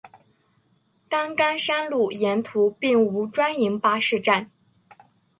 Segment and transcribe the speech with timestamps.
[1.07, 4.49] 担杆山路沿途并无专营巴士站。